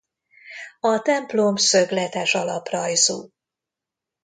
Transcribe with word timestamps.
A 0.79 0.99
templom 1.01 1.55
szögletes 1.55 2.33
alaprajzú. 2.35 3.29